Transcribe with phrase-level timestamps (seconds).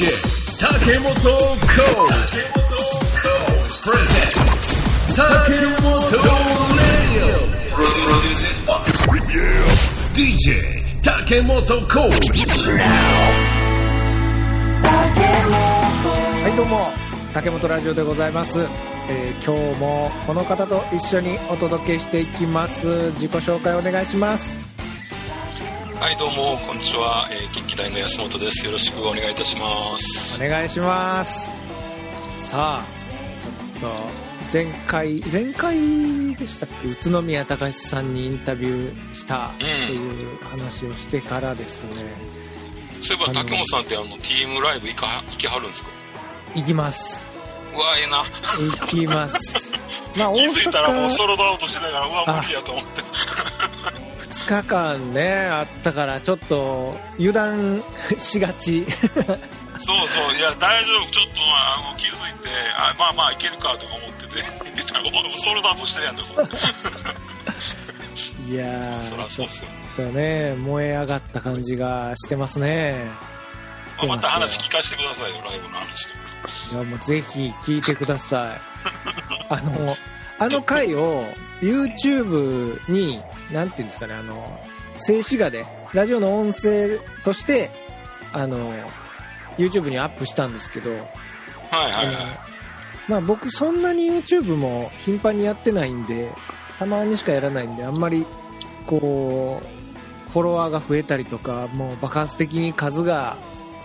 [0.00, 0.08] DJ
[0.58, 0.64] 竹
[0.98, 1.60] 本コー
[3.82, 4.40] プレゼン
[5.14, 5.20] 竹
[5.52, 7.36] 本レディ
[8.66, 8.80] オ
[10.14, 12.10] DJ 竹本コー
[14.82, 16.88] はいどうも。
[17.34, 18.60] 竹本ラジオでございます、
[19.10, 22.86] えー今日もこの方と一緒にお届けしていきます。
[23.16, 24.69] 自己紹介お願いします。
[26.00, 27.28] はい、どうも、こんにちは。
[27.30, 28.64] えー、近畿大の安本です。
[28.64, 30.42] よろしくお願いいたします。
[30.42, 31.52] お願いします
[32.38, 32.84] さあ
[33.38, 33.96] ちょっと
[34.52, 36.88] 前回前回でしたっけ？
[36.88, 42.02] 宇都宮隆さんにインタビューしたという話をしてからですね、
[43.02, 45.90] そういえば、竹本さんってあの、TM ライブ行か、行きはるんですか？
[46.54, 47.28] 行きます
[47.76, 48.24] うわ、ええな。
[48.80, 49.78] 行きます
[50.16, 53.02] まあ大気づいたらもう阪ソロドアウトしてたから、うわ、無理やと思って。
[54.50, 57.84] 2日間ねあったからちょっと油断
[58.18, 58.84] しがち。
[59.82, 64.42] そうそう、いや、大丈夫、ちょっと、まあ、あの気づいて、あまあまあ、いけるかとか思ってて、
[65.38, 66.42] ソロドアウトしてるやんとか。
[68.46, 69.48] いやちょっ。
[69.96, 73.06] とね燃え上がった感じがしてますね。
[73.98, 76.20] まあまた話聞かせてくださいよ、ライブの話とか。
[76.72, 78.60] いやもうぜひ聞いてください。
[79.48, 79.96] あの
[80.38, 81.24] あの回を
[81.60, 84.60] YouTube になんていうんですかねあの
[84.96, 87.70] 静止画でラジオの音声として
[88.32, 88.72] あの
[89.56, 92.16] YouTube にアップしたんですけど、はいはいはい。
[93.08, 96.30] まあ、僕そんなに YouTube も頻繁にやってないんで
[96.78, 98.24] たまにしかやらないんであんまり
[98.86, 103.36] こうフォロワーが増えたりとかもう爆発的に数が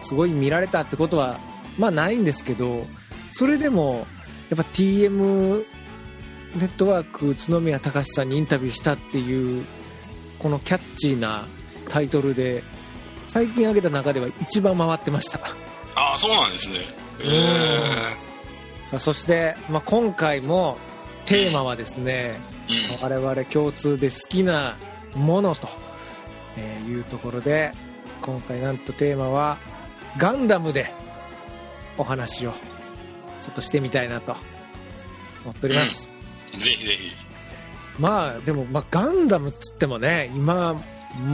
[0.01, 1.39] すごい見られたってことは
[1.79, 2.85] まあないんですけど
[3.33, 4.05] それでも
[4.49, 5.65] やっぱ TM
[6.55, 9.65] ネットワーク宇都宮隆さんにインタビューしたっていう
[10.39, 11.47] このキャッチーな
[11.89, 12.63] タイトルで
[13.27, 15.39] 最近上げた中では一番回ってました
[15.95, 16.79] ああ、そうなんですね。
[17.21, 18.25] えうんえ
[18.85, 20.77] さあそして、まあ、今回も
[21.25, 22.39] テーマはですね、
[22.69, 23.03] うん。
[23.03, 24.77] 我々共通で好きな
[25.15, 25.67] ものと
[26.57, 27.71] えーいうところで
[28.21, 29.57] 今回なんとテーマは
[30.17, 30.93] ガンダムで
[31.97, 32.51] お話を
[33.41, 34.35] ちょっとしてみたいなと
[35.43, 36.07] 思っております、
[36.59, 37.11] ぜひぜひ。
[37.99, 40.73] まあでも、まあ、ガンダムっつってもね今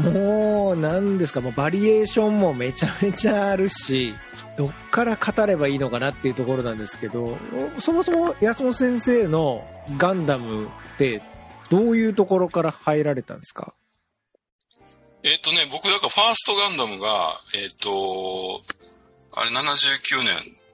[0.04, 4.14] もう何ですかもうバリエーションもめちゃめちゃあるし
[4.58, 7.38] どっから語ればいいのかなっていうところなんですけど
[7.80, 9.66] そもそも安本先生の
[9.98, 11.24] ガンダムって
[11.72, 13.74] どういうところから入られたんですか？
[15.24, 18.62] えっ、とね、僕、だから、ファーストガンダムが、えっ、と、
[19.32, 20.24] あれ、79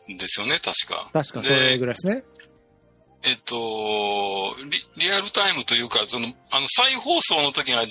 [0.08, 1.10] 年ですよね、確か。
[1.12, 2.24] 確かそれぐらいですね
[3.28, 7.86] えっ、とリ、リアルタイムというか、その、あの、再放送の時には、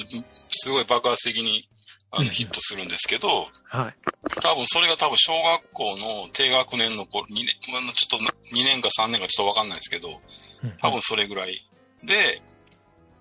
[0.49, 1.69] すごい爆発的に、
[2.11, 3.95] あの、うんヒットするんですけど、はい
[4.41, 10.21] 多分、それが多分、小学校の低学年の頃、2年、まあちょっと、2年か3年かちょっとわかんないですけど、
[10.81, 11.67] 多分それぐらい。
[12.03, 12.41] で、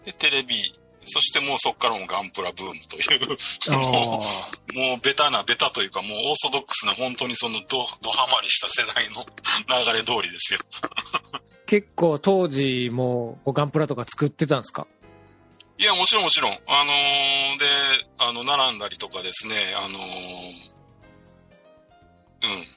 [0.06, 0.74] でテレビ、
[1.06, 3.30] そしてもうそこからもガンプラブームという、
[3.78, 9.26] もあう、もうベタな、ベタというか、もうオーソドックスな、本当にそのド、ドハマりした世代の
[9.86, 10.60] 流れ通りですよ。
[11.66, 14.88] ー結構当時もうガンプラとか作ってたんですか？
[15.78, 16.60] いや、もちろんもちろん。
[16.68, 17.66] あのーで、
[18.18, 20.02] あの、並んだりとかですね、あのー
[22.44, 22.68] うん。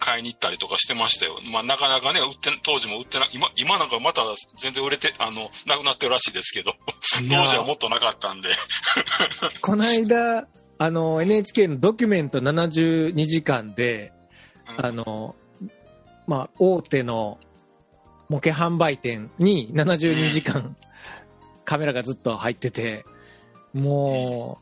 [0.00, 1.38] 買いに行ったりとかしてましたよ。
[1.52, 4.22] まあ、なかなかね、売って、当時も売ってな、今、今なんかまた
[4.60, 6.74] 全然売れて、あの、なくなってるらしいですけど、
[7.30, 8.48] 当時はもっとなかったんで。
[9.62, 10.48] この間
[10.80, 14.12] あの NHK のドキュメント72時間で
[14.78, 15.34] うんあの、
[16.28, 17.38] まあ、大手の
[18.28, 20.76] 模型販売店に72時間
[21.64, 23.04] カメラがずっと入ってて
[23.72, 24.58] も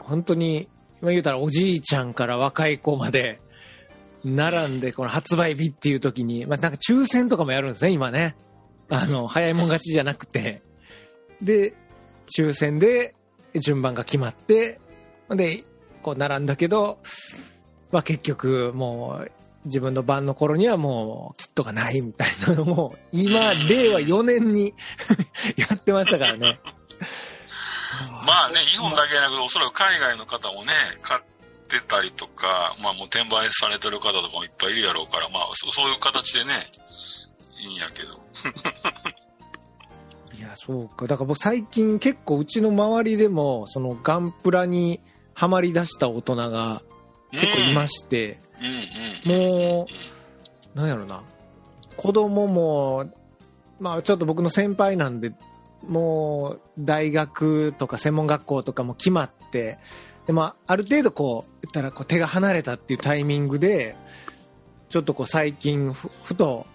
[0.00, 0.68] う本当に
[1.00, 3.40] 今言うたらおじいちゃんから若い子まで
[4.24, 8.36] 並んでこの発売日っていう時に、まあ、なんか抽選とかもやるんですね今ね。
[8.88, 10.62] あの早いもん勝ちじゃなくて。
[11.40, 11.74] で
[12.36, 13.16] 抽選で
[13.54, 14.80] 順番が決まって
[15.30, 15.64] で
[16.02, 17.00] こう並んだけど、
[17.90, 19.30] まあ、結局もう
[19.64, 24.74] 自分の番の頃にはもうキットがないみたいなのも今令和4年に
[25.56, 26.58] やってましたからね
[28.26, 30.72] まあね、日本だけじゃなくて、おそらく海外の方もね、
[31.02, 31.20] 買っ
[31.68, 36.52] てたりとか、まあもう転売されてる方とかもいっぱいいるやろうから、まあそそういう形でね、
[37.60, 38.20] いいんやけど。
[40.34, 44.98] いやそうかだから僕最近結構うちの周りでもそのガンプラに
[45.34, 46.82] はまりだした大人が
[47.30, 48.42] 結構いまして、うんうん。
[49.24, 49.86] も
[50.74, 51.22] うなんやろな
[51.96, 53.10] 子供も
[53.80, 55.32] まあちょっと僕の先輩なんで
[55.86, 59.78] もう大学とか専門学校とかも決まって
[60.26, 63.96] で、まあ、ある程度こう、言ったらこう手が離れたっていうタイミングで、
[64.88, 66.66] ちょっとこう最近ふ、ふと、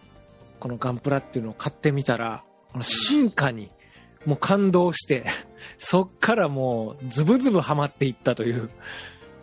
[0.59, 3.71] このガンプラっていうのを買ってみたら、この進化に
[4.25, 5.25] もう感動して、
[5.79, 8.69] そっからもうズブズブハマっていったという。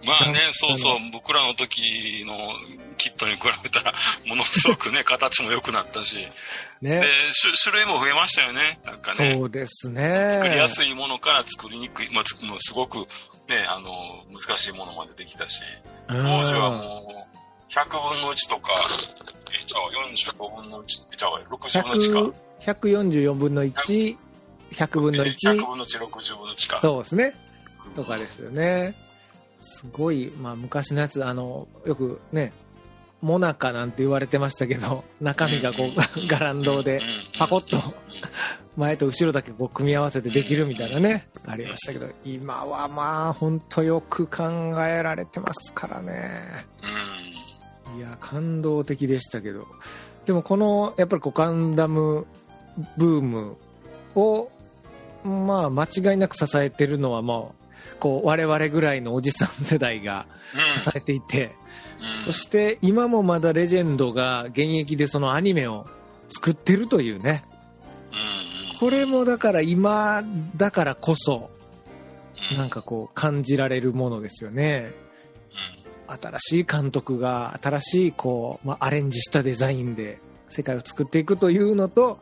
[0.05, 2.35] まあねそうそう、僕らの時の
[2.97, 3.95] キットに比べたら、
[4.27, 6.31] ものすごくね、 形も良くなったし、で
[6.81, 7.03] ね。、
[7.41, 9.35] 種種類も増えましたよね、なんかね。
[9.35, 10.33] そうですね。
[10.35, 13.07] 作りやすいものから作りにくい、まあ、つもうすごく
[13.49, 15.61] ね、あの、難しいものまでできたし、
[16.09, 16.17] うん。
[16.17, 18.73] 当時はもう、100分の1とか、
[19.53, 22.39] え、じゃあ45分の1、じゃあ60分の1か。
[22.73, 24.17] 100 144分の1、
[24.73, 25.53] 100分のえ1。
[25.53, 26.81] 100分の1、60分の1か。
[26.81, 27.35] そうですね。
[27.95, 28.95] とかですよね。
[29.65, 32.53] すごい、まあ昔のやつ、あの、よくね、
[33.23, 37.01] モナカなんて言われてましたけど、中身がこう、ガランドで
[37.39, 37.95] パコッと
[38.77, 44.45] 前と後ろだけこう組み合わせてできるみたいなね、ありましたけど、今はまあ本当よく考
[44.87, 46.67] えられてますからね。
[47.97, 49.67] いや、感動的でしたけど。
[50.27, 52.27] でもこの、やっぱりこうガンダム
[52.97, 53.57] ブーム
[54.17, 54.51] を、
[55.25, 57.64] まあ間違いなく支えてるのはもう、
[58.01, 60.27] こう我々ぐらいのおじさん世代が
[60.77, 61.65] 支えていて、うん
[62.27, 65.87] そして今もまだレジェンドが現役でそのアニメを
[66.29, 67.45] 作ってるというね。
[68.13, 70.23] うんこれもだから今
[70.57, 71.51] だからこそ、
[72.51, 74.93] うんなんかこう感じられるものですよね。
[76.07, 80.21] 新しい監督が新しいこう、まあ、アレンジしたデザインで
[80.51, 82.19] 世界を作っていくというのと、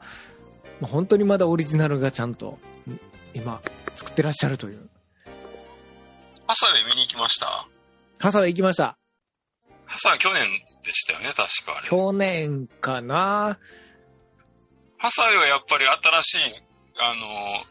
[0.80, 2.58] まあ本当にまだオリジナルがちゃんと
[2.88, 3.00] ん
[3.34, 3.60] 今
[3.96, 4.88] 作ってらっしゃるという。
[6.52, 7.66] 朝で見に行きました
[8.20, 8.98] ハサウェイ行きました。
[9.86, 10.42] 朝は去年
[10.84, 11.88] でしたよね、確かあれ。
[11.88, 13.58] 去年かな
[14.98, 16.54] ハサウェイはやっぱり新しい、
[16.98, 17.24] あの、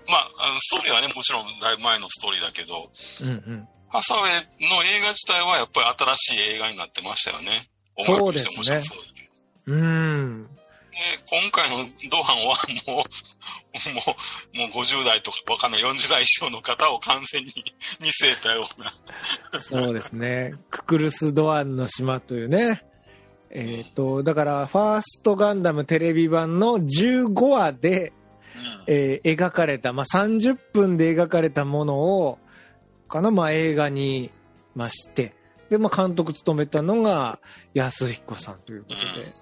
[0.09, 2.91] まあ、あのストーリーはね、もちろんだいぶ前のストーリーだけど、
[3.21, 3.67] うんうん。
[3.87, 7.69] ハサウェイの映画自体はやっぱり新しい映画になってましたよね。
[7.99, 9.29] そうですねそうだけ
[9.67, 10.49] どうん。
[10.89, 10.97] で
[11.29, 12.57] 今回のドハンは
[12.87, 13.05] もう、
[13.73, 14.15] も
[14.53, 17.53] う、もう50代とかわかんない40代以上の方を完全に
[17.99, 18.93] 見据えたような。
[19.61, 20.55] そうですね。
[20.69, 22.83] ククルス・ドアンの島というね。
[23.49, 28.13] えっ、と、だから、ファーストガンダムテレビ版の15話で、
[28.87, 32.39] えー描かれた、まあ、30分で描かれたものを、
[33.07, 34.31] かな、まあ、映画に
[34.75, 35.35] まして、
[35.69, 37.39] で、まあ、監督務めたのが
[37.73, 39.33] 安彦さんということで、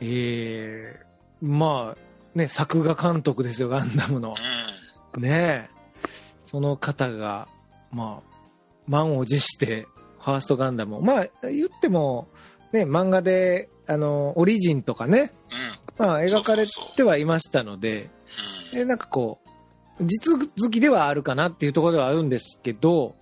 [0.00, 4.34] えーまあ、ね、作画監督ですよ、ガンダムの
[5.14, 5.18] う。
[5.18, 5.22] ん。
[5.22, 5.70] ねえ。
[6.46, 7.48] その方が、
[7.92, 8.30] まあ、
[8.86, 9.86] 満を持して、
[10.20, 12.28] ファーストガンダムを、まあ、言っても、
[12.72, 15.32] ね、漫画で、あの、オリジンとかね、
[15.98, 16.06] うん。
[16.06, 16.64] まあ、描かれ
[16.96, 18.10] てはいましたので、
[18.72, 18.78] うん。
[18.78, 19.40] でなんかこ
[19.98, 23.16] う、実好きではあるかなっていうところではあるんですけど、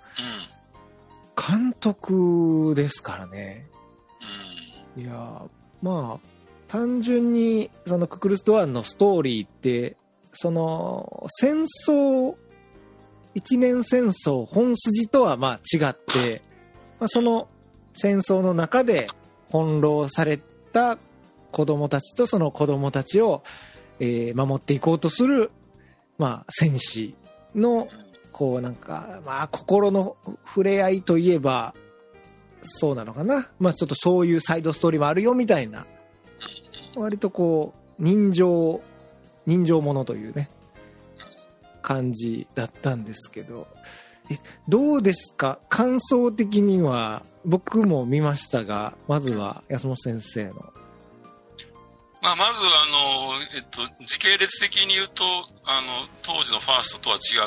[1.37, 3.69] 監督ですからね。
[4.97, 5.03] うん。
[5.03, 5.49] いやー
[5.81, 6.29] まあ、
[6.69, 9.97] 単純に、そのククルス・ドアンのストーリーって、
[10.33, 12.37] その、戦争、
[13.35, 16.43] 一年戦争本筋とはまあ違って、
[16.99, 17.49] まあ、その
[17.95, 19.09] 戦争の中で
[19.51, 20.39] 翻弄され
[20.73, 20.99] た
[21.53, 23.43] 子供たちとその子供たちを、
[24.01, 25.51] えー守っていこうとする、
[26.19, 27.15] まあ、戦士
[27.55, 27.89] の、
[28.33, 30.17] こうなんか、まあ、心の
[30.47, 31.75] 触れ合いといえば、
[32.63, 33.49] そうなのかな。
[33.59, 35.87] まあ、ちょっとそういうサイドストーリーもあるよみたいな、
[36.97, 38.81] 割とこう、人情、
[39.47, 40.51] 人情ものというね、
[41.83, 43.67] 感じだったんですけど、
[44.31, 44.37] え
[44.69, 45.59] どうですか？
[45.69, 50.73] 感想的には、僕も見ましたが、まずは安本先生の。
[52.21, 55.25] まあ、まず、あの、えっと、時系列的に言うと、
[55.65, 57.39] あの、当時のファーストとは違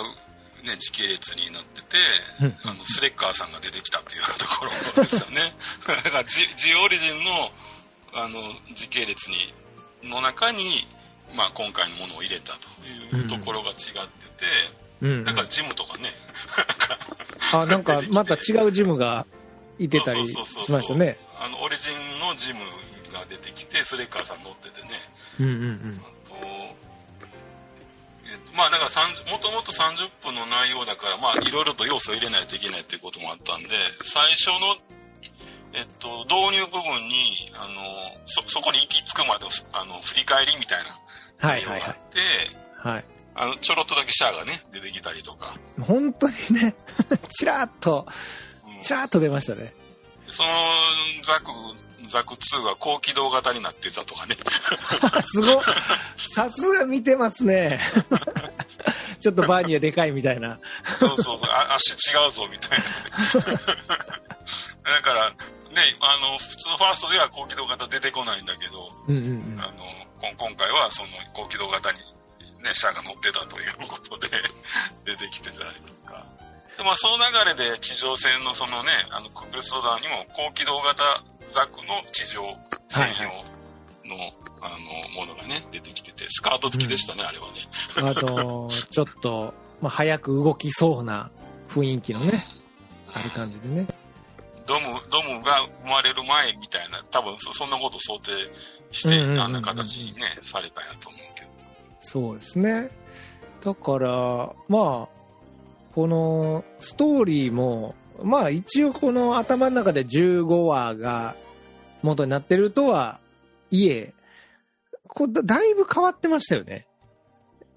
[0.64, 1.98] う、ね、時系列になってて、
[2.42, 5.54] うんあの、スレッカーさんが出てきたというところですよね。
[5.86, 7.52] だから、ジ、ジオリジンの、
[8.14, 8.42] あの、
[8.76, 9.54] 時系列に、
[10.04, 10.88] の中に、
[11.36, 12.68] まあ、今回のものを入れたと
[13.18, 14.46] いうところが違ってて、
[15.02, 15.24] うん。
[15.24, 16.14] なんかジムとかね、
[17.52, 19.26] あ、なんかまた違うジムが
[19.80, 20.36] いてたりし
[20.72, 21.18] ましたね。
[21.40, 22.60] あの、オリジンのジム
[23.12, 24.90] が出てきて、スレッカーさん乗っててね、
[25.40, 26.02] うんうんうん。
[26.04, 26.36] あと、
[28.32, 33.70] えっと、まあだから30もともと30分の内容だから、まあいろいろと要素を入れないといけないということもあったんで、
[34.04, 34.78] 最初の、
[35.74, 37.82] えっと、導入部分に、あの、
[38.26, 41.00] そ、そこに行き着くまでの、あの、振り返りみたいな
[41.50, 42.14] はいはいは内容があっい。
[42.14, 42.20] て、
[42.90, 43.06] はい。
[43.36, 46.76] あの、ちょろっとだけシャアがね、出てきたりとか、本当にね、
[47.30, 48.06] ちらっと、
[48.66, 49.76] うんちらっと出ましたね。
[50.32, 50.50] その
[51.24, 51.52] ザク、
[52.10, 54.36] ザク2が高機動型になってたとかね。
[55.24, 55.66] すごい。
[56.34, 57.80] さすが見てますね。
[59.22, 60.58] ちょっとバーニアでかいみたいな。
[61.00, 61.40] そうそう
[61.76, 62.86] 足違うぞ、みたいな。
[64.96, 65.36] だから、ね、
[66.00, 69.84] あの、普通ファーストでは高機動型出てこないんだけど、うんうんうんあの、
[70.20, 72.00] 今回はその高機動型に
[72.64, 74.30] ね、シャアが乗ってたということで
[75.06, 76.26] 出てきてたりとか。
[76.78, 81.24] でまあ、その流れで地上戦のそのね、あの、クルストダウンにも高機動型
[81.54, 82.56] ザクの地上
[82.90, 87.68] 専用の、あの、ものがね、出てきてて、スカート付きでしたね、あれはね。
[87.96, 91.30] あと、ちょっと、まあ、早く動きそうな
[91.70, 92.46] 雰囲気のね、
[93.14, 93.88] ある感じでね。
[94.68, 98.32] ドム、ドムが生まれる前みたいな、多分そそんなこと想定
[98.92, 101.48] して、あんな形にね、されたんやと思うけど。
[102.00, 102.90] そうですね。
[103.64, 105.22] だから、まあ、
[105.94, 111.36] このストーリーも、まあ一応この頭の中で15話が
[112.02, 113.20] 元になってるとは
[113.72, 114.14] いえ、
[115.08, 116.88] こうだだいぶ変わってましたよね。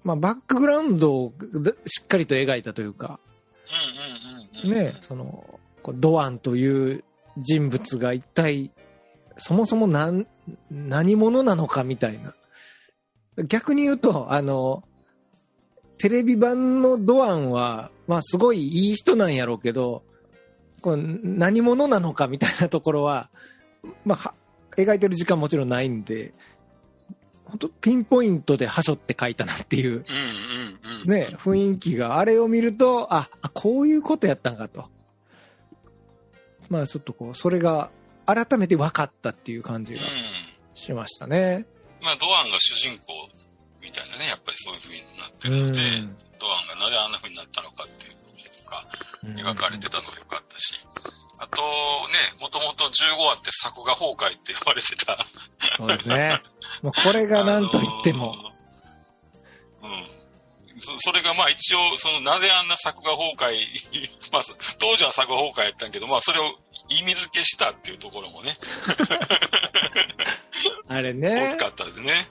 [0.03, 3.19] まあバックグラウンドをだしっかりと描いたというか。
[4.63, 5.59] ね、その、
[5.93, 7.03] ドアンという
[7.37, 8.71] 人物が一体、
[9.37, 10.27] そもそも何、
[10.69, 12.33] 何者なのかみたいな。
[13.47, 14.83] 逆に言うと、あの、
[15.97, 20.03] テレビ版のドアンは、まあすごいいい人なんやろうけど、
[20.81, 23.29] これ何者なのかみたいなところは、
[24.05, 24.33] まあは、
[24.77, 26.33] 描いてる時間もちろんないんで、
[27.45, 30.05] 本当ピンポイントではしょって書いたなっていう。
[31.05, 34.89] ね、雰囲気が、あれを見ると、あ、あこういうことやったんかと。
[36.69, 37.89] まあちょっとこう、それが
[38.25, 40.07] 改めて分かったっていう感じうんが。
[40.73, 41.65] しましたね。
[42.01, 43.13] まあ、ドアンが主人公
[43.81, 46.17] みたいなね、やっぱりそういう風になってうるので、ん。
[46.37, 50.73] ドアンがなぜあんな風になったのかっていうのが描かれてたのが良かったし、
[51.37, 52.89] あとね、もともと15
[53.25, 55.25] 話って作画崩壊って言われてた。
[55.77, 56.41] そうですね。
[56.81, 58.33] もうこれが何と言っても。
[59.81, 59.93] あのー。
[59.93, 60.14] うん。
[60.79, 63.55] そそれがまあ一応、そのなぜあんな作画崩壊、
[64.31, 64.43] まあ
[64.79, 66.55] 当時は作画崩壊やったんやけど、まあそれを
[66.89, 68.57] 意味付けしたっていうところもね、
[70.87, 71.59] あれ大ねき。
[71.59, 72.29] かったですね。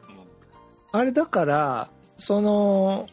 [0.92, 3.08] あれだから、その、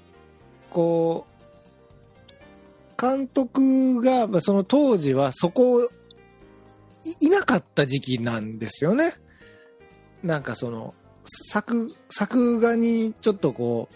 [0.69, 5.89] こう、監督が、まあその当時はそこ、
[7.03, 9.13] いいなかった時期なんですよね。
[10.21, 10.93] なんかその、
[11.25, 13.95] 作、作画にちょっとこう、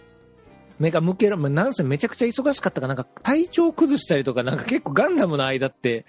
[0.78, 6.06] 目が向けら、まあ、なんせめちゃくちゃ忙しかったかなんか体調崩したりとか、なんか結構ガンダムの間って、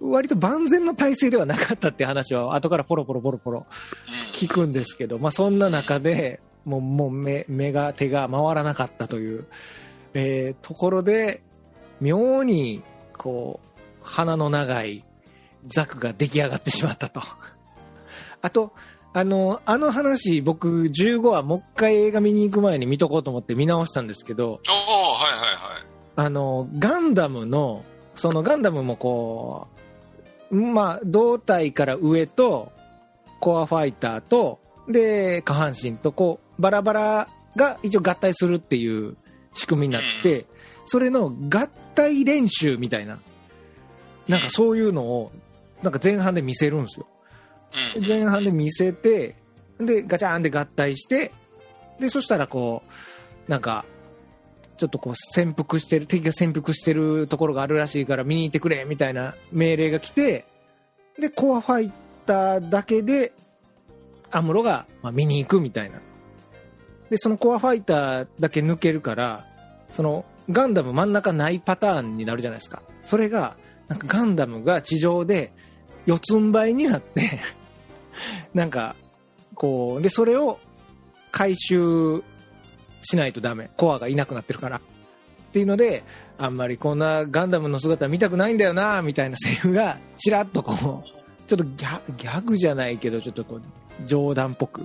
[0.00, 3.66] 割と万全の体制ではなかったって話は後からポロポロポロポロ
[4.06, 4.32] うん。
[4.32, 9.46] 聞くんですけど、まあ、そんな中でもうもう目目が手が回らなかったという、
[10.14, 11.42] えーところで
[12.00, 12.82] 妙に
[13.16, 15.04] こう鼻の長い
[15.66, 17.20] ザクが出来上がってしまったと
[18.42, 18.72] あと
[19.18, 25.84] あのあの話僕15話もう一回映画見に行く前に見とこうと思って見直したんですけどおおはいはいはい。
[26.16, 27.82] あのガンダムの
[28.14, 29.68] そのガンダムもこ
[30.50, 32.70] うまあ胴体から上と
[33.40, 39.16] コアファイターとで下半身とこうバラバラが一応合体するっていう
[39.54, 40.44] 仕組みになって、
[40.84, 43.18] それの合体練習みたいな
[44.28, 45.32] なんかそういうのを
[45.82, 47.06] なんか前半で見せるんですよ
[48.06, 49.36] 前半で見せて
[49.78, 51.32] でガチャーンで合体して
[52.00, 52.82] でそしたらこ
[53.48, 53.84] うなんか
[54.76, 60.44] ちょっとこう潜伏してる敵が潜伏してるところがあるらしいから見に行ってくれみたいな命令が来て
[61.18, 61.92] でコアファイ
[62.26, 63.32] ターだけで
[64.30, 66.00] アムロがま見に行くみたいな。
[67.08, 69.44] でそのコアファイターだけ抜けるから
[69.92, 72.82] そのガンダム真ん中ないパターンになるじゃないですか。
[73.04, 73.56] それが
[73.88, 75.52] なんかガンダムが地上で
[76.04, 77.40] 四つん這いになって
[78.54, 78.96] なんか
[79.54, 80.58] こうでそれを
[81.32, 82.22] 回収
[83.02, 83.70] しないとダメ。
[83.76, 84.78] コアがいなくなってるから。
[84.78, 84.80] っ
[85.52, 86.02] ていうので
[86.38, 93.62] あんまりこんなガンダムの姿見たくないんだよなみたいなセリフがちらっとこうちょっとギャギャグじゃないけどちょっとこう
[94.06, 94.82] 冗談っぽく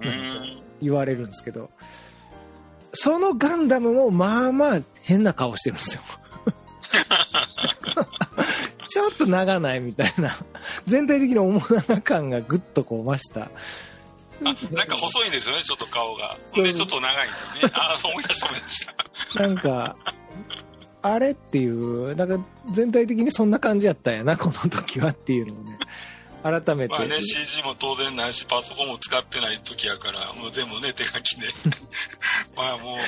[0.00, 0.62] うん。
[0.80, 1.70] 言われるんですけど。
[2.92, 6.02] そのガンダムもまあまあ変な顔してるんですよ
[8.88, 10.36] ちょっと長ないみたいな
[10.86, 13.50] 全体的に面長感がぐっとこう増した
[14.44, 16.36] あ、なんか細いんですよね、ちょっと顔が。
[16.54, 17.74] で、ちょっと長いんですよね。
[17.74, 19.42] あ、そう思い出した思い出した。
[19.42, 19.96] なんか
[21.02, 25.78] あれっていうなんか全体的にそんな感じやったんやなこの時はっていうのをね
[26.42, 31.48] 改めて、まあね、CG も当然ないし、パソコンも使ってない時やから、もう全部ね、手書きで。
[32.56, 32.98] まあもう、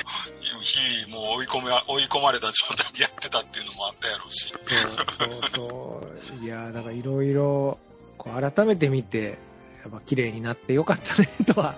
[0.61, 4.49] 日々もう追い込め、追い込まれた状態でやってたっていうのもあったやろうし。
[4.49, 6.07] そうそうそ
[6.41, 6.45] う。
[6.45, 7.77] いやだからいろいろ
[8.17, 9.37] こう改めて見て
[9.83, 11.75] やっぱ綺麗になってよかったねとは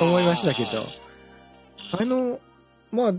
[0.00, 0.86] 思いましたけど。
[1.92, 2.40] あの
[2.90, 3.12] まあ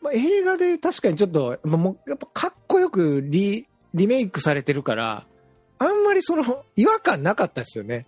[0.00, 5.24] まあ、映画で確かにちょっと、まあもうやっぱかっこよくリリメイクされてるから、
[5.78, 8.06] あんまりその違和感なかったですよね。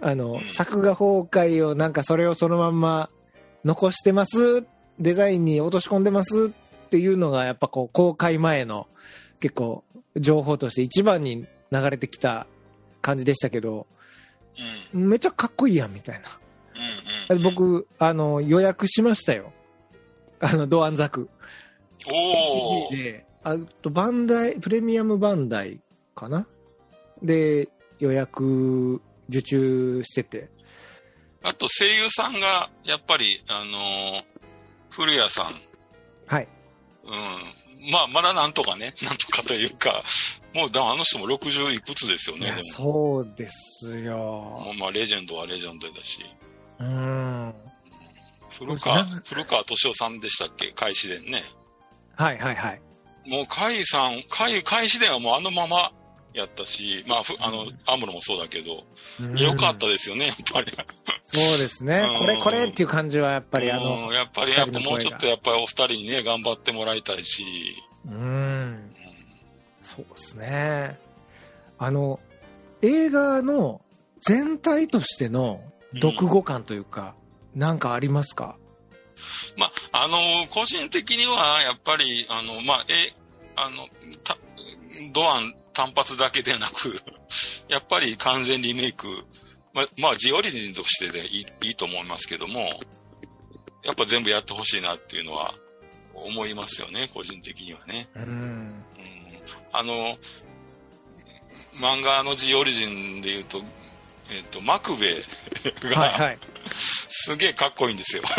[0.00, 3.10] あの、うん作画崩壊をなんかそれをそのまんま
[3.64, 4.64] 残してます、
[4.98, 6.52] デザインに落とし込んでます
[6.86, 8.86] っていうのがやっぱこう公開前の
[9.40, 9.84] 結構
[10.16, 12.46] 情報として一番に流れてきた
[13.00, 13.86] 感じでしたけど、
[14.94, 15.08] うん。
[15.08, 16.28] めっちゃかっこいいやんみたいな。
[17.30, 17.36] うん。
[17.36, 19.52] うん。、僕、あの、予約しましたよ。
[20.40, 21.28] あの、ドアンザク。
[22.10, 22.96] おー。
[22.96, 25.80] で、あと、バンダイ、プレミアムバンダイ
[26.14, 26.46] かな？
[27.22, 30.50] で、予約、受注してて。
[31.42, 34.24] あと声優さんが、やっぱり、あのー
[34.90, 35.60] 古谷さん。
[36.26, 36.48] はい。
[37.04, 37.90] うん。
[37.90, 40.04] まあ、まだなんとかね、 なんとかというか、
[40.52, 42.52] もう、だあの人も60いくつですよね。
[42.62, 44.72] そうですよも。
[44.76, 46.18] うまあ、レジェンドはレジェンドだし。
[46.78, 47.54] うん。
[48.58, 50.72] 古川敏夫さんでしたっけ？
[50.72, 51.42] 開始伝ね。
[52.16, 52.82] はいはいはい。
[53.26, 55.90] もう、海さん、海、開始伝はもうあのまま
[56.34, 58.84] やったし、まあ、ふあの、アムロもそうだけど、
[59.20, 60.72] うんよかったですよね、やっぱり。
[61.32, 62.16] そうですねう。
[62.16, 67.44] んこれこれっていう感じはやっぱりあうの、んやっぱり、やっぱもうちょっとやっぱりお二人にね、頑張ってもらいたいし、
[68.06, 68.94] うん。
[69.82, 70.98] そうですね。
[71.78, 72.20] あの、
[72.82, 73.80] 映画の
[74.20, 75.62] 全体としての
[75.94, 77.14] 読後感というか、
[77.54, 78.56] なんかありますか？
[79.56, 83.14] まあ、あの、個人的には、やっぱり、あの、まあ、え、
[83.54, 83.86] あの、
[84.24, 84.36] た
[85.12, 87.02] ドアン単発だけでなく、
[87.68, 89.24] やっぱり完全リメイク、
[89.74, 92.80] まあ、まあ、ジオリジンとしてでいいいいと思いますけども、
[93.82, 95.54] やっぱ全部やってほしいなっていうのは
[96.14, 98.08] 思いますよね、個人的にはね。
[98.14, 98.22] うん。
[98.22, 98.84] うん
[99.72, 100.18] あの、
[101.80, 103.62] 漫画のジオリジンで言うと、
[104.30, 105.24] えっ、と、マクベ
[105.90, 106.38] が、はいはい。
[107.10, 108.22] すげえかっこいいんですよ。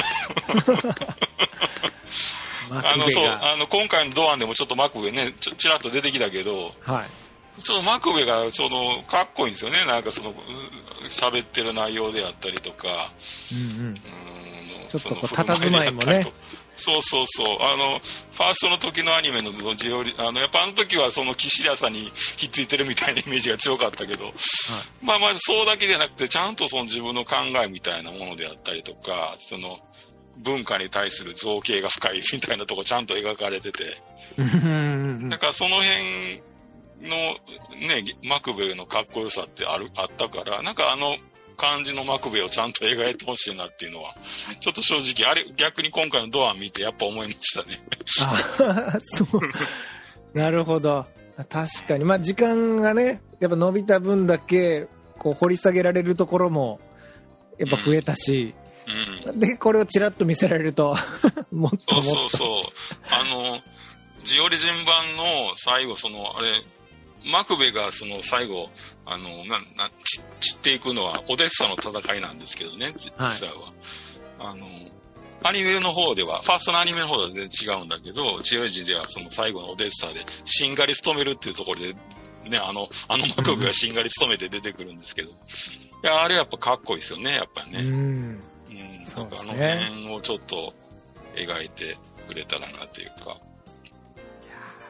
[2.70, 3.28] マあの、そう。
[3.28, 7.10] あの、今回のドアンでもちょっとマクベね、ちらっと出てきたけど、はい。
[7.62, 9.86] ちょっとマクベが、その、かっこいいんですよね。
[9.86, 10.34] なんかその、う
[11.10, 13.12] 喋ってる内容であったりとか、
[13.52, 13.86] うんうん。
[13.88, 13.98] うん
[14.94, 16.32] ちょっとこう佇まいもね。
[16.76, 17.58] そうそうそう。
[17.62, 18.00] あの、
[18.34, 24.34] ファーストの時のアニメのジオリ、あの、やっぱあの時はその岸谷さんにひっついてるみたいなイメージが強かったけど、
[25.02, 29.80] まあまあ、そうだけじゃなくて、ちゃんとその自分の考えみたいなものであったりとか、その、
[30.38, 34.02] 文化に対する造形が深いみたいなとこちゃんと描かれてて、
[35.30, 36.42] だからその辺
[37.04, 37.18] の
[37.88, 41.18] ね、マクベのかっこよさってある、あったから、なんかあの
[41.58, 44.16] 感じのマクベをちゃんと描いてほしいなっていうのは、
[44.60, 47.82] ちょっと正直、あれ、逆に今回のドア見てやっぱ思いましたね。
[48.22, 49.40] あそう。
[50.38, 51.06] なるほど。
[51.50, 52.06] 確かに。
[52.06, 54.88] まあ、時間がね、やっぱ伸びた分だけ、
[55.18, 56.80] こう、掘り下げられるところも、
[57.58, 58.56] やっぱ増えたし、
[59.26, 59.40] うん。
[59.40, 60.96] で、これをちらっと見せられると、
[61.52, 62.38] もっとそうもっと。
[62.38, 62.74] そうそう。
[63.10, 63.62] あの、
[64.24, 66.62] ジオリジン版の最後、その、あれ、
[67.26, 68.70] マクベがその最後、
[69.06, 73.74] あの、な、な、ち散っていくのはオデッサの戦いなんですけどね、実はい際は。
[74.40, 74.68] あの、
[75.44, 81.94] アニメの方では、ファーストのアニメの方では全然違うんだけど、ジオリジンではその最後のオデッサで、しんがり務めるっていうところで、
[82.50, 85.34] ね、あの、あのマクベがしんがり務めて出てくるんですけど、い
[86.04, 87.80] や、あれやっぱかっこいいですよね、やっぱりね。
[87.80, 88.44] うん。
[88.72, 90.74] うん、そうあのね辺をちょっと
[91.36, 93.14] 描いてくれたらなというか。
[93.16, 93.36] いや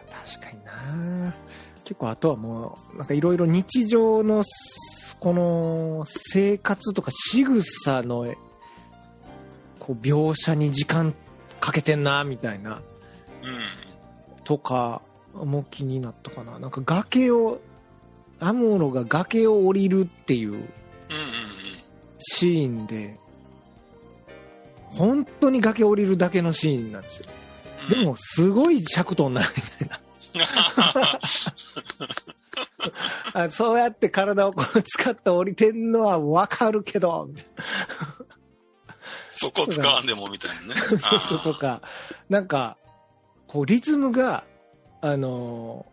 [0.09, 1.35] ー確かにな
[1.83, 8.33] 結構あとはもうなんかいろいろ日常のすこの生活とか仕草の
[9.79, 11.13] こう描写に時間
[11.59, 12.81] かけてんなみたいな
[13.43, 14.43] うん。
[14.43, 15.01] とか
[15.33, 17.59] も気になったかななんか崖を
[18.39, 20.69] アムロが崖を降りるっていう。
[22.23, 23.19] シーンで
[24.85, 27.25] 本当に崖を降りるだけのシーンなんですよ
[27.83, 29.99] うんでも、すごい尺とんなみたいな
[33.33, 37.29] あそうやって体をこう使って降りてんのはわかるけど、
[39.35, 40.67] そこ使わんでもみたいなね。
[40.67, 41.81] な そうそうとか、
[42.29, 42.77] なんか、
[43.47, 44.43] こうリズムが、
[45.01, 45.85] あの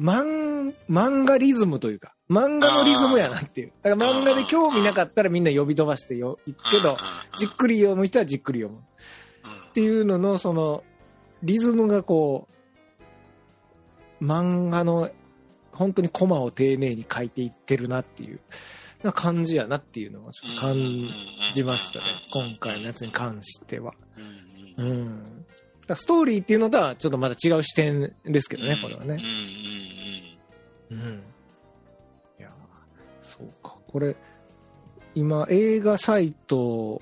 [0.00, 3.72] ー、漫漫画リズムというか、漫画のリズムやなっていう。
[3.82, 6.96] だから漫画で興味なかったらみんな呼び飛ばしてよ、行くけど、
[7.36, 8.82] じっくり読む人はじっくり読む。
[9.70, 10.82] っていうのの、その、
[11.42, 12.48] リズムがこ
[14.20, 15.10] う、漫画の、
[15.80, 18.40] 本当にコマを丁寧に書いていってるなっていう、
[19.02, 20.76] な感じやなっていうのをちょっと感
[21.54, 22.04] じましたね。
[22.30, 23.94] 今回のやつに関しては。
[24.76, 25.46] うん。
[25.86, 29.22] だストーリーっていうのとはちょっとまだ違う視点ですけどね、これはね。
[30.90, 31.22] うん。
[32.38, 32.50] いや
[33.22, 33.76] そうか。
[33.88, 34.14] これ、
[35.14, 37.00] 今、映画サイト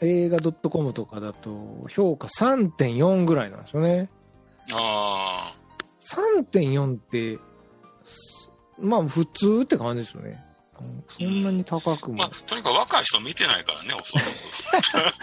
[0.00, 4.08] 映画 .com とかだと評価3.4ぐらいなんですよね。
[4.72, 5.52] あ
[6.04, 7.38] 3.4って、
[8.78, 10.42] まあ普通って感じですよね。
[10.80, 12.08] うんそんなに高くあ。
[12.08, 12.14] も。
[12.14, 15.14] まあ、とにかく若い人見てないからね、おそらく。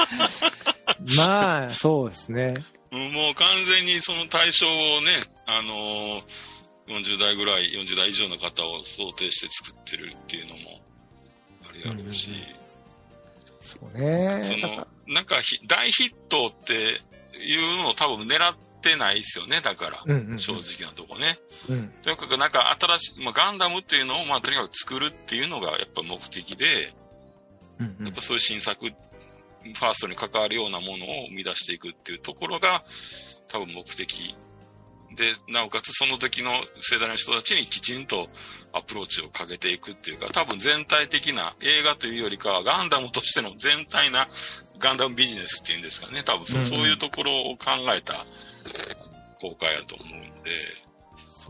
[1.18, 2.66] まあ、そうですね。
[2.92, 6.24] うんもう完全にその対象をね、あのー
[6.88, 10.82] 40代ぐらい、40代以上の方を想定して作ってるっていうのも
[11.70, 12.32] あるやろうし、
[13.62, 14.42] そうね。
[14.44, 17.02] その、なんかひ大ヒットって
[17.38, 20.04] いうのを多分狙ってないですよね、だから。
[20.06, 21.40] うんうんうん正直なとこね。
[21.70, 21.90] うん。
[22.02, 26.94] とにかくなんか新しい、まあ、ガンダムっていうのをまあとにかく作るっていうのがやっぱ目的で、
[27.80, 32.84] うんうんやっぱそういう新作、ファーストに関わるようなものを生み出していくっていうところが
[33.48, 34.36] 多分目的
[35.16, 38.30] で、なおかつその時の世代の人たちにきちんと
[38.74, 44.30] アプローチをかけていくっていうか、多分全体的な映画というよりかはガンダムとしての全体な
[44.80, 48.51] ガンダムビジネスっていうんですかね、多分そ,、うそういうところを考えたえー
[49.40, 50.52] 公開やと思うんで、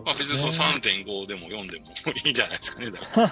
[0.05, 1.87] まあ別にその3.5でも4でも
[2.25, 3.31] いいんじゃないですかね、だから。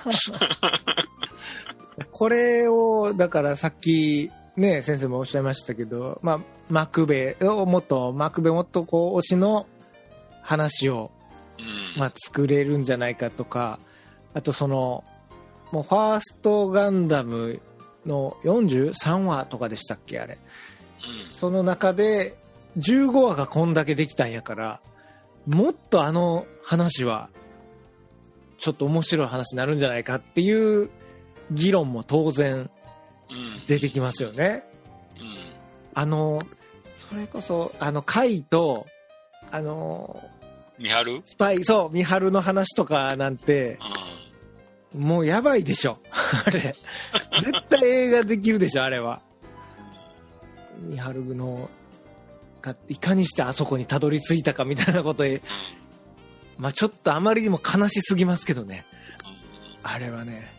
[2.11, 6.39] これを、だからさっき、ね、先生もおっしゃいましたけど、まあ、
[6.69, 9.67] マクベをもっと、マクベもっとこう、推しの
[10.41, 11.11] 話を、
[11.57, 11.61] う
[11.97, 11.99] ん。
[11.99, 13.79] まあ、作れるんじゃないかとか、
[14.33, 15.03] あとその、
[15.71, 17.61] もうファーストガンダム
[18.05, 20.35] の43話とかでしたっけ、あれ。
[20.35, 22.37] うんその中で、
[22.77, 24.81] 15話がこんだけできたんやから、
[25.47, 27.29] もっとあの話は、
[28.57, 30.89] ちょっと面白い話になるんじゃないかっていう
[31.51, 32.69] 議論も当然
[33.29, 33.63] うん。
[33.67, 34.63] 出てきますよね。
[35.19, 35.53] うん。
[35.93, 36.41] あの、
[37.09, 38.87] それこそ、あの、カイと、
[39.51, 40.21] あの、
[41.25, 43.79] スパイ、そう、ミハルの話とかなんて、
[44.93, 45.99] うもうやばいでしょ。
[46.45, 46.73] あれ。
[47.39, 49.21] 絶対映画できるでしょ、あれは。
[50.79, 51.69] ミハルの、
[52.61, 55.41] がいかにしてあそこにたどり着いたかみたいなことで、
[56.57, 58.85] まあちょっとあまりにも悲しすぎますけどね。
[59.83, 60.51] あれはね。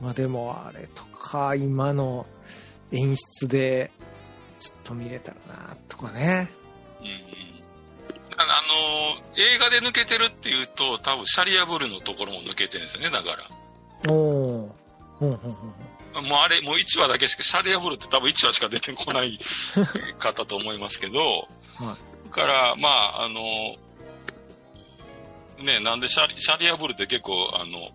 [0.00, 2.26] まあでもあれとか、今の
[2.92, 3.90] 演出で、
[4.58, 6.50] ちょっと見れたらな、とかね。
[7.00, 7.04] ん。
[7.04, 7.08] うん。
[7.08, 7.56] うん。
[8.38, 8.44] あ
[9.26, 13.36] の、映画で抜けてるっていうと、多分シャリアブルのところも抜けてるんですよね、だか
[14.04, 14.12] ら。
[14.12, 14.76] おお。
[15.20, 15.85] うんうんうん
[16.22, 19.38] もうあれ、もう1話だけしか、シャリアブルって多分1話しか出てこない
[20.18, 23.76] 方と思いますけど、はだから、まあ、あの、
[25.62, 27.90] ね、なんでシャリシャリアブルって結構、あの、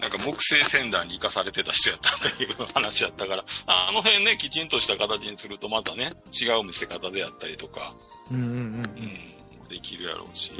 [0.00, 7.94] なんか木製船団に生かされてた人やったっていう話やったから、あの辺ね、きちんとした形にするとまたね、違う見せ方であったりとか、
[8.30, 10.52] うんうんうん、できるやろうし。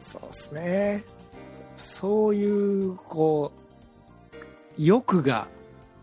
[0.00, 1.04] そうですね。
[1.78, 3.67] そういう、こう、
[4.78, 5.48] 欲が、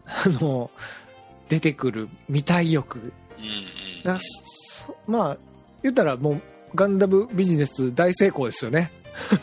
[0.05, 0.69] あの、
[1.49, 3.13] 出てくる、見たい欲。
[3.37, 5.37] うんだそまあ、
[5.81, 6.41] 言ったらもう、
[6.75, 8.91] ガンダムビジネス大成功ですよね。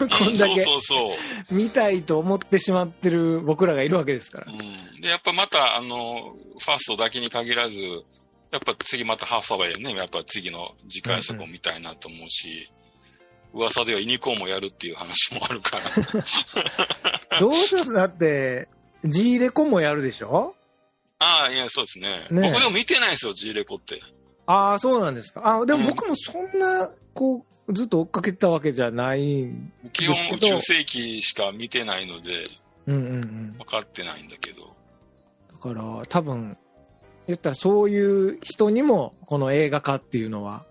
[0.00, 0.08] うん。
[0.10, 1.14] こんだけそうそうそ
[1.50, 1.54] う。
[1.54, 4.52] 見たいと思ってしまってる僕らがいるわけですから。
[4.52, 5.00] うん。
[5.00, 7.78] で、やっぱまた、あの、ファーストだけに限らず、
[8.50, 12.70] やっぱ次またハーフサバイね、やっぱ次の次回作を見たいなと思うし、
[13.54, 15.78] 噂ではユニコーンもやるっていう話もあるか
[17.30, 17.40] ら。
[17.40, 17.92] どうします？
[17.94, 18.68] だって、
[19.04, 20.54] G レコもやるでしょ？
[21.18, 22.26] ああ、いや、そうですね。
[22.30, 24.00] ねえ僕でも見てないですよ、G レコって。
[24.46, 25.60] ああ、そうなんですか。
[25.60, 29.42] あでうんも僕もそんな、こう、ずっと追っかけてたわけじゃない。
[29.42, 32.46] うん基本ですけど宇宙世紀しか見てないので、
[32.86, 33.54] うんうん。
[33.58, 34.74] 分かってないんだけど。
[35.52, 36.56] だから、多分、
[37.28, 40.64] 言ったらそういう人にも、この映画化っていうのは、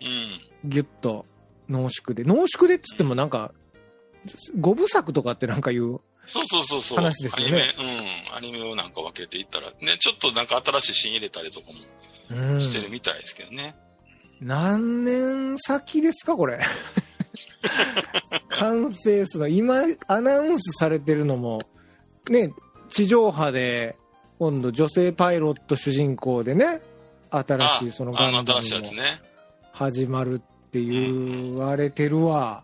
[0.00, 0.40] うん。
[0.68, 1.24] ぎゅっと
[1.68, 2.24] 濃縮で。
[2.24, 3.52] 濃縮でっつってもなんか、
[4.58, 6.00] 五部作とかってなんか言う。
[6.26, 6.98] そうそうそうそう。
[6.98, 7.94] 話ですよねアニメ、
[8.30, 8.36] うん。
[8.36, 11.66] アニメをなんか分けていったら、ね、ちょっとなんか新しいシーン入れたりとか
[12.30, 13.76] うんもしてるみたいですけどね。
[14.40, 16.58] 何年先ですか、これ？
[18.50, 19.48] 完成するの。
[19.48, 21.60] 今、アナウンスされてるのも、
[22.28, 22.50] ね、
[22.90, 23.96] 地上波で、
[24.38, 26.80] 今度女性パイロット主人公でね、
[27.30, 28.62] 新しいそのガンダムも。
[29.72, 32.62] 始まるって言われてるわ。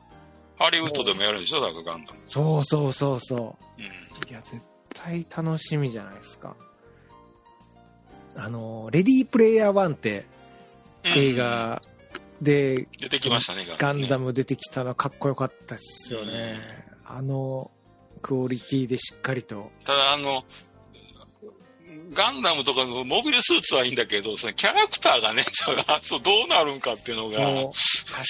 [0.61, 1.61] ハリウッドでもやるんでしょ？
[1.61, 2.19] だからガンダム。
[2.29, 3.83] そうそうそうそう。
[3.83, 4.31] うん。
[4.31, 4.61] いや、絶
[4.95, 6.55] 対楽しみじゃないですか。
[8.37, 10.27] あの、レディープレイヤー1って
[11.05, 11.83] 映画
[12.43, 14.27] で出てきましたね、ガンダム。
[14.27, 16.61] ム出てきたのかっこよかったですよね。
[17.05, 17.71] あの
[18.23, 19.73] クオリティでしっかりと。
[19.87, 20.45] ただ、あの、
[22.13, 27.37] ガンダムとかのモビルスーツはいいんだけど、そのキャラクターがね、 ちょっとあそうどうなるんかっていうのが。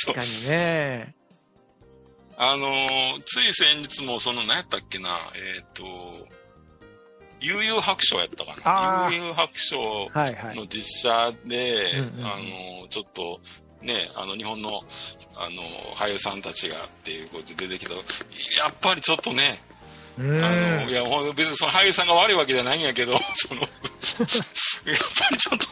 [0.07, 1.15] 確かにね。
[2.43, 5.85] あのーつい先日も、その、何やったっけな、えっ、と、
[7.41, 9.09] 悠々白書やったかな。
[9.13, 9.77] 悠々白書。
[10.55, 12.39] の実写で、あ
[12.83, 13.41] の、ちょっと、
[13.83, 14.83] ね、あの、日本の、
[15.37, 15.63] あの、
[15.97, 18.01] 俳優さんたちがっていうことで出てきたや
[18.71, 19.61] っぱりちょっとね、
[20.19, 20.95] うあの、いん。
[20.95, 25.67] や、ほん別にその俳優さんが悪いわけじゃないんやけど、 その、 やっぱりちょっと、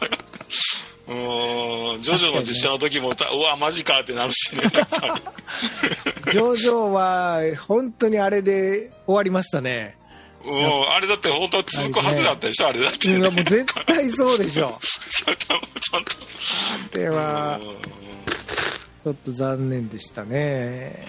[1.07, 5.21] うーん、ジョジョの実写の時も、うわ、マジかってなるしね、やっぱり。
[6.31, 9.97] ジョジョは、本当にあれで終わりましたね。
[10.45, 13.29] うん、あれだって本当は続くはずだったでしょ、あれだって、うん、ね。
[13.29, 14.79] もう絶対そうでしょ。
[14.81, 16.11] ちょっと、ちょっと。
[16.95, 17.99] あれは、うん
[19.03, 21.05] ちょっと残念でしたね。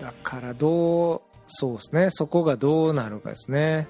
[0.00, 3.88] だから、どう、そうですね、そこがどうなるかですね。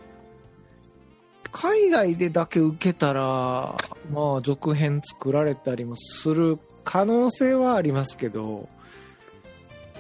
[1.51, 3.77] 海外でだけ受けたら、
[4.13, 8.69] まあ、続編作られたりもする可能性はありますけど、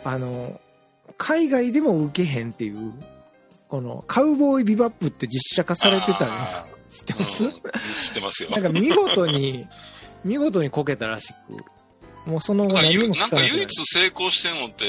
[0.04, 0.60] あの、
[1.16, 2.92] 海外でも受けへんっていう、
[3.68, 7.60] この、カウボーイビバップって実写化されてたりあ知ってます、うん知っ
[8.14, 8.50] てますよ。
[8.50, 9.66] なんか見事に、
[10.24, 11.34] 見事にこけたらし
[12.24, 14.84] く、もうその後なんか何もゆなんか聞かなくなる唯一成功してるのって、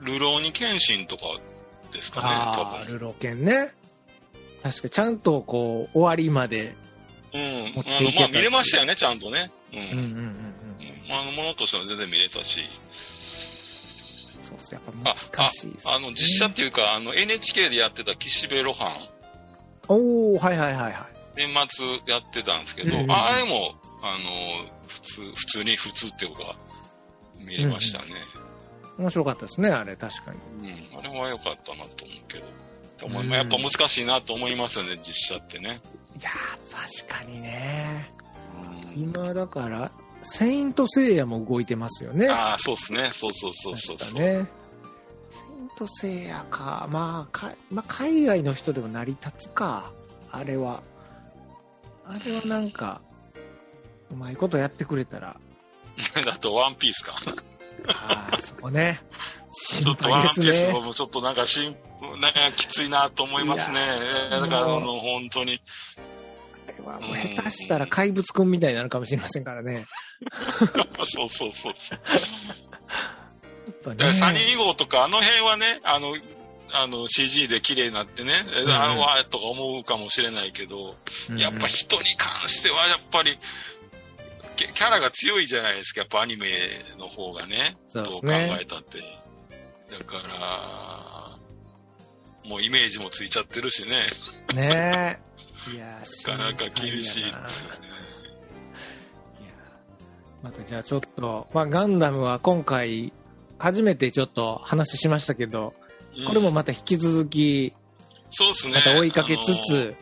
[0.00, 1.24] ルローニケンシンとか
[1.92, 2.80] ですかね、あ多分。
[2.82, 3.72] あルロケンね。
[4.62, 6.74] 確かちゃんとこう、終わりまで。
[7.32, 7.40] うん。
[7.40, 9.50] あの、まあ見れましたよね、ちゃんとね。
[9.72, 9.78] うん。
[9.78, 10.14] うんうんうんうん。
[10.14, 12.60] うんあの、ものとしては全然見れたし。
[14.74, 15.92] やっあぱ、難しいっす、ね。
[15.94, 18.92] あの、実写っていうか、あの、NHK でやってた岸辺露伴、
[19.88, 21.06] おおはいはいはいは
[21.36, 21.36] い。
[21.36, 26.56] 年末やってたんですけど、うんうんあれも、あの、普通、普通に普通っていうか、
[27.38, 28.06] 見れましたね。
[28.98, 30.68] 面白かったですね、あれ、確かに。
[30.92, 30.98] うん。
[30.98, 32.44] あれは良かったなと思うけど。
[33.00, 35.80] でもうんやっぱ難しいなと思いますよね、実写ってね。
[36.18, 38.10] いやー、確かにね。
[38.94, 39.90] うん今だから、
[40.22, 42.28] セイントセイヤも動いてますよね。
[42.28, 43.10] ああ、そうですね。
[43.14, 44.20] そうそうそうそうそう。
[44.22, 44.46] ね。
[45.80, 46.86] トセイヤか。
[46.90, 49.90] まあ、かまあ、海外の人でも成り立つか。
[50.30, 50.82] あれは。
[52.06, 53.00] あれはなんか、
[54.10, 55.36] うまいことやってくれたら。
[56.26, 57.16] だとワンピースか。
[57.86, 59.00] ああ、そこね。
[59.52, 60.34] ち心ょっとワン。
[60.34, 61.74] ピースもちょっとなんかしん、
[62.20, 63.86] なんかきついなと思いますね。
[64.30, 65.62] だから、あの、本当に。
[66.68, 69.86] あれはもう下手したら怪物くんみたいになるかもしれませんからね。
[71.08, 72.00] そうそうそうそう。
[73.84, 74.46] ぱだからサニね。
[74.54, 76.14] ー号とか、あの辺はね、あの、
[76.72, 80.94] あの CG で綺麗になってね、えんあわーとか思うかもしれないけど、
[81.36, 83.38] やっぱ人に関してはやっぱり、
[84.56, 88.98] キキャラが強いじゃないですか、やっぱアニメの方がね、そうどう考えたって。
[89.90, 94.06] だから、もうイメージもついちゃってるしね、
[94.54, 95.20] ね
[95.68, 95.70] え。
[95.74, 97.90] いやなかなか厳しいですよね。
[100.42, 103.12] またじゃあちょっと、まあ、ガンダムは今回、
[103.60, 105.90] 初めてちょっと話しましたけど、うん
[106.26, 107.72] これもまた引き続き、
[108.32, 108.74] そうですね。
[108.74, 109.96] また追いかけつつ、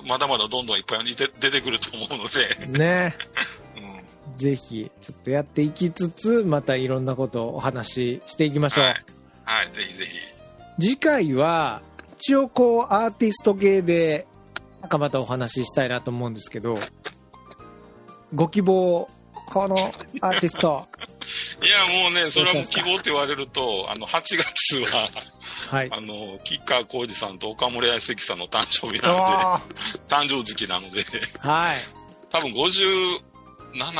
[0.00, 3.16] うん、まだまだどんどんいっぱい出てくると思うので、ね、
[3.76, 8.84] うん、ぜひ、ちょっとやっていきつつ、またいろんなことをお話ししていきましょう。
[8.84, 9.04] はい。
[9.44, 10.16] はい、ぜひぜひ。
[10.80, 11.82] 次回は、
[12.16, 14.26] 一応こう、アーティスト系で、
[14.80, 16.78] なんかまたお話ししたいなと思うんですけど、
[18.34, 19.08] ご希望、
[19.46, 19.76] この
[20.20, 20.86] アーティスト、
[21.62, 24.36] いや、もうね、それはもう希望って言われると、あの、8月
[24.90, 25.10] は、
[25.70, 25.88] はい。
[25.90, 29.74] あの、吉川浩司さんと岡村康之さんの誕生日なのあで、
[30.08, 31.78] 誕生月なので、ーはい。
[32.30, 33.20] 多分57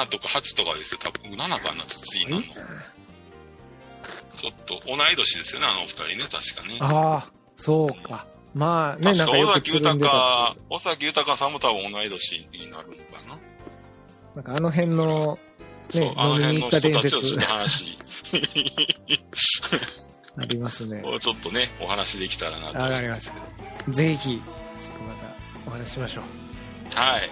[0.09, 1.01] とか8とかですよ。
[1.03, 2.43] 多分7かな、次なの。
[2.43, 6.79] ちょっと同い年ですよね、あのお二人ね、確かね。
[6.81, 8.25] ああ、そうか。
[8.55, 13.37] まあね、確か尾崎豊尾崎豊さんも多分同い年になるのかな。
[14.37, 15.39] なんかあの辺の、
[15.95, 17.99] ね、そう、あの辺の人た伝説たちをちょっと話
[20.41, 21.03] ありますね。
[21.05, 23.31] をちょっとね、お話できたらなと思わかいりまし
[23.87, 23.91] た。
[23.91, 24.41] ぜひ、
[24.79, 25.27] ちょっとまた
[25.67, 26.25] お話ししましょう。
[26.95, 27.31] はい。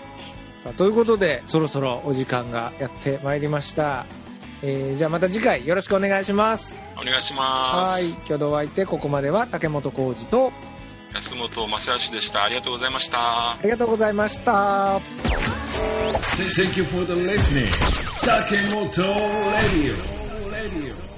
[0.64, 4.07] さあ、ということで、そろそろお時間がやってまいりました。
[4.62, 6.79] えーじゃあまた次回よろしくお願いします。
[7.01, 7.92] お願いします。
[7.92, 8.12] はい。
[8.25, 10.53] 挙動相手、ここまでは竹本浩二と、
[11.14, 12.45] 安本正義でした。
[12.45, 13.59] ありがとうございましたあ。
[13.62, 15.01] りがとうございました。
[16.57, 17.67] Thank you for the listening.
[17.67, 19.07] Takemoto
[19.53, 19.95] Radio.
[20.51, 21.16] Radio.